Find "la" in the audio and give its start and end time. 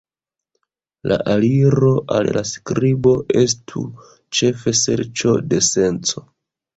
1.09-1.17, 2.37-2.41